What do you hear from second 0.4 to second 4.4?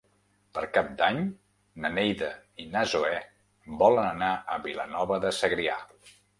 Per Cap d'Any na Neida i na Zoè volen anar